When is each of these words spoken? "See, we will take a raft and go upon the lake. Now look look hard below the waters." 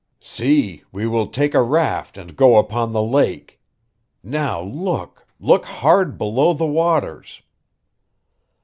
"See, 0.23 0.81
we 0.91 1.05
will 1.05 1.27
take 1.27 1.53
a 1.53 1.61
raft 1.61 2.17
and 2.17 2.35
go 2.35 2.57
upon 2.57 2.91
the 2.91 3.03
lake. 3.03 3.61
Now 4.23 4.59
look 4.59 5.27
look 5.39 5.63
hard 5.65 6.17
below 6.17 6.53
the 6.53 6.65
waters." 6.65 7.43